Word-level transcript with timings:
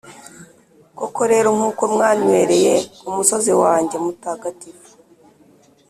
koko 0.97 1.21
rero, 1.31 1.47
nk’uko 1.57 1.83
mwanywereye 1.93 2.73
ku 2.99 3.07
musozi 3.15 3.51
wanjye 3.61 3.95
mutagatifu, 4.03 4.89